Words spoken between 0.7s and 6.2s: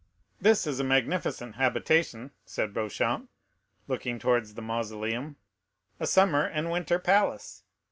a magnificent habitation," said Beauchamp, looking towards the mausoleum; "a